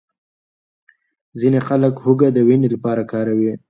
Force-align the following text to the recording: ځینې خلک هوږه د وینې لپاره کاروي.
ځینې 1.39 1.59
خلک 1.67 1.93
هوږه 2.03 2.29
د 2.33 2.37
وینې 2.47 2.67
لپاره 2.75 3.03
کاروي. 3.11 3.51